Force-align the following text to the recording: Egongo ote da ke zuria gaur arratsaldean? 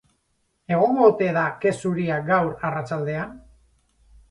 Egongo 0.77 1.03
ote 1.09 1.27
da 1.35 1.43
ke 1.67 1.75
zuria 1.83 2.19
gaur 2.33 2.51
arratsaldean? 2.71 3.39